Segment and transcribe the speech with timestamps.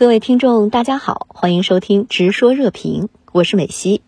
[0.00, 4.00] 各位听众，大家好，欢迎收听《直说热评》，我是美西。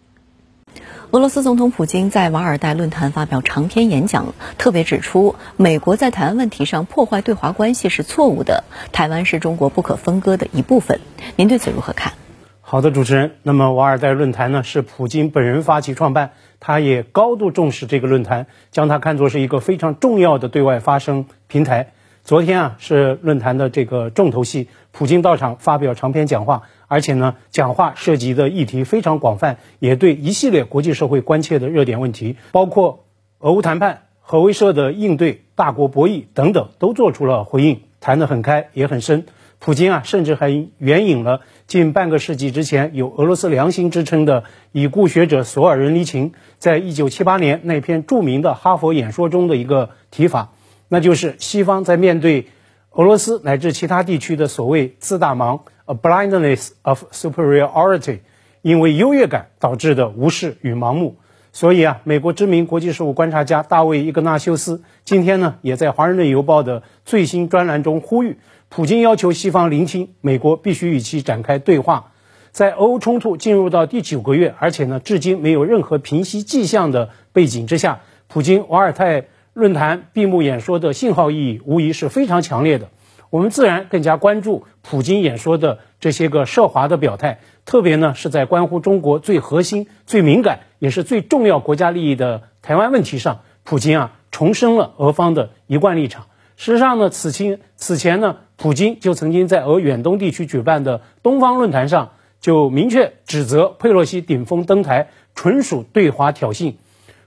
[1.11, 10.99] 俄罗斯总统普京在瓦尔代论坛发表长篇演讲，特别指出，美国在台湾问题上破坏对华关系是错误的，台湾是中国不可分割的一部分。
[11.37, 12.15] 您对此如何看？
[12.63, 13.33] 好的，主持人。
[13.43, 21.93] 那么瓦尔代论坛呢，是普京本人发起创办，他也高度重视这个论坛，将它看作是一个非常重要的对外发声平台。
[22.25, 33.05] 昨天啊，是论坛的这个重头戏，普京到场发表长篇讲话，而且呢，讲话涉及的议题非常广泛，也对一系列国际社会关切的热点问题，包括
[33.39, 39.25] 俄乌谈判、核威慑的应对、大国博弈等等，都做出了回应，谈得很开，也很深。
[39.59, 50.51] 普京啊，甚至还援引了近半个世纪之前有俄罗斯良心之称的已故学者索尔仁尼琴在一九七八年那篇著名的哈佛演说中的一个提法。
[50.89, 52.49] 那就是西方在面对
[52.95, 58.19] 俄罗斯乃至其他地区的所谓自大盲 （a blindness of superiority），
[58.61, 61.17] 因为优越感导致的无视与盲目。
[61.53, 68.37] 所以啊，美国知名国际事务观察家大卫·伊格纳修斯今天呢，也在《华盛顿邮报》的最新专栏中呼吁，
[68.69, 72.13] 普京要求西方聆听美国，必须与其展开对话。
[72.51, 79.29] 在俄乌冲突进入到第九个月，而且呢，至今没有任何平息迹象的背景之下，普京瓦尔泰。
[79.55, 82.89] 论坛闭幕演说的信号意义无疑是非常强烈的，
[83.29, 96.29] 我们自然更加关注普京演说的这些个涉华的表态，特别呢是在关乎中国最核心、最敏感也是最重要国家利益的台湾问题上，普京啊重申了俄方的一贯立场。
[96.57, 106.77] 事实上呢，此前此前呢，普京就曾经在俄远东地区举办的东方论坛上就明确指责佩洛西顶风登台，纯属对华挑衅。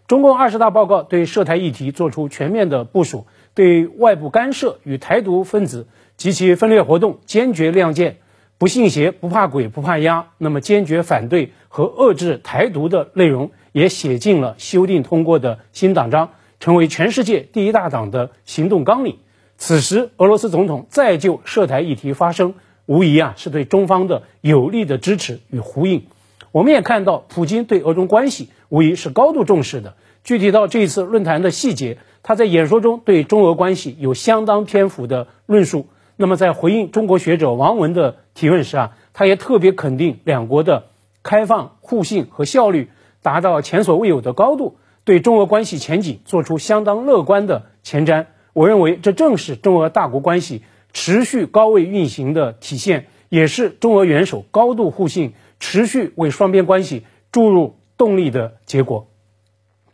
[0.07, 3.25] 中共二十大报告对涉台议题作出全面的部署，
[3.55, 8.17] 对外部干涉与台独分子及其分裂活动坚决亮剑，
[8.59, 10.27] 不信邪、不怕鬼、不怕压。
[10.37, 19.17] 那么，坚决反对和遏制台独的内容也写进了修订通过的新党章，成为全世界第一大党的行动纲领。
[19.57, 22.53] 此时，俄罗斯总统再就涉台议题发声，
[22.85, 26.05] 无疑啊是对中方的有力的支持与呼应。
[26.51, 29.95] 我们也看到，普京对俄中关系无疑是高度重视的。
[30.25, 35.87] 具体到这一次论坛的细节，他在演说中对中俄关系有相当篇幅的论述。
[36.17, 40.85] 那么，在回应中国学者王文的提问时啊，他也特别肯定两国的
[41.21, 42.89] 开放、互信和效率
[43.21, 48.25] 达到前所未有的高度，对中俄关系前景做出相当乐观的前瞻。
[48.53, 55.33] 我认为，这正是中俄大国关系持续高位运行的体现，也是中俄元首高度互信。
[55.57, 59.07] 持续为双边关系注入动力的结果，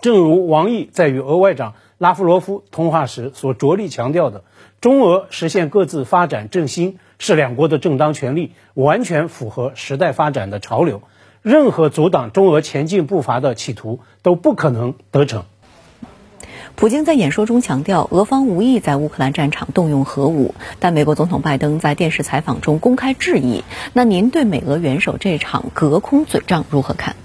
[0.02, 4.44] 正如王毅在与俄外长拉夫罗夫通话时所着力强调的，
[4.82, 11.04] 中俄实现各自发展振兴是两国的正当权利，完全符合时代发展的潮流，
[11.44, 15.44] 任何阻挡中俄前进步伐的企图都不可能得逞。
[16.76, 23.64] 普京在演说中强调，俄方无意在乌克兰战场动用核武，但美国总统拜登在电视采访中公开质疑。
[23.94, 27.16] 那您对美俄元首这场隔空嘴仗如何看？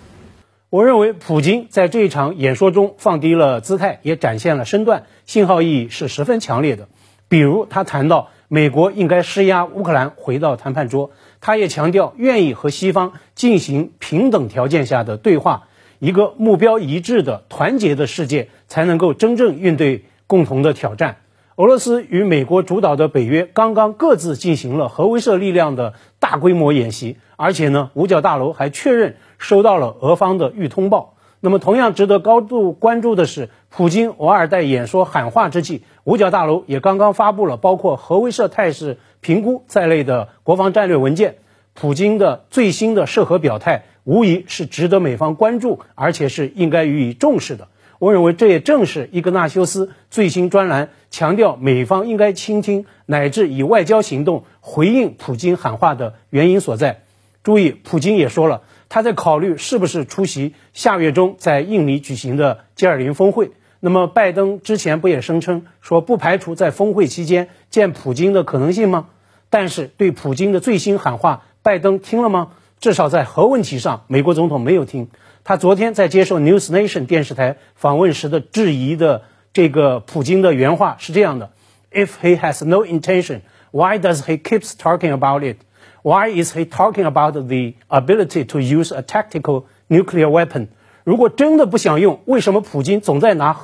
[0.77, 6.89] 我认为，普京在这一场演说中放低了姿态，也展现了身段，信号意义是十分强烈的。
[7.29, 15.69] 比如，他谈到美国应该施压乌克兰回到谈判桌，他也强调愿意和西方进行平等条件下的对话。
[15.99, 21.17] 一个目标一致的团结的世界，才能够真正应对共同的挑战。
[21.55, 31.15] 俄罗斯与美国主导的北约刚刚各自进行了核威慑力量的大规模演习，而且呢，五角大楼还确认收到了俄方的预通报。
[31.41, 41.37] 那么，同样值得高度关注的是，普京偶尔在演说喊话之际，五角大楼也刚刚发布了包括核威慑态势评估在内的国防战略文件。
[41.75, 43.85] 普京的最新的涉核表态。
[44.07, 47.67] 无疑是值得美方关注，而且是应该予以重视的。
[47.99, 57.01] 我认为这也正是伊格纳修斯最新专栏强调美方应该倾听乃至以外交行动回应普京喊话的原因所在。
[57.43, 63.51] 注意，普京也说了，他在考虑是不是出席下月中在印尼举行的 G20 峰会。
[63.81, 69.09] 那么，拜登之前不也声称说不排除在峰会期间见普京的可能性吗？
[69.51, 72.53] 但是，对普京的最新喊话，拜登听了吗？
[72.81, 75.09] 至少在核问题上，美国总统没有听。
[75.45, 79.23] 他昨天在接受 News Nation 电视台访问时的质疑的
[79.53, 81.53] 这个普京的原话是这样的
[81.93, 85.59] ：If he has no intention, why does he keeps talking about it?
[86.07, 90.69] Why is he talking about the ability to use a tactical nuclear weapon?
[91.03, 93.57] 如果真的不想用，为什么普京总在拿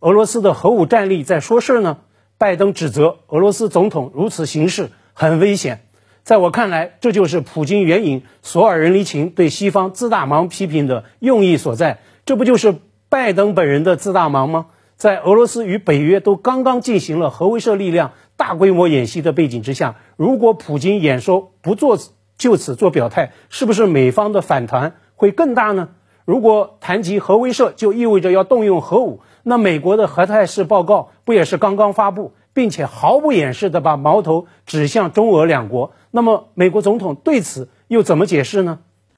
[0.00, 1.98] 俄罗斯的核武战力在说事呢？
[2.36, 5.82] 拜登指责俄罗斯总统如此行事很危险。
[6.24, 12.00] 在我看来，这就是普京援引索尔仁离情对西方自大忙批评的用意所在。
[12.26, 12.74] 这不就是
[13.08, 14.66] 拜登本人的自大忙吗？
[14.96, 21.98] 在俄罗斯与北约都刚刚进行了核威慑力量大规模演习的背景之下，如果普京演说不做
[22.38, 25.88] 就此做表态，是不是美方的反弹会更大呢？
[26.24, 35.92] 如果谈及核威慑，就意味着要动用核武，那美国的核态势报告不也是刚刚发布，并且毫不掩饰地把矛头指向中俄两国？
[36.12, 38.78] 那么美国总统对此又怎么解释呢？